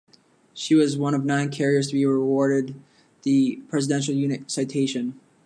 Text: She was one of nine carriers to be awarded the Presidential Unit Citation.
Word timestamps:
She 0.55 0.73
was 0.73 0.97
one 0.97 1.13
of 1.13 1.25
nine 1.25 1.51
carriers 1.51 1.89
to 1.89 1.93
be 1.93 2.01
awarded 2.01 2.73
the 3.21 3.57
Presidential 3.67 4.15
Unit 4.15 4.49
Citation. 4.49 5.19